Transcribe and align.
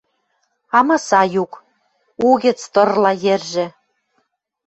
Амаса 0.77 1.21
юк. 1.43 1.51
Угӹц 2.27 2.59
тырла 2.73 3.11
йӹржӹ. 3.23 3.65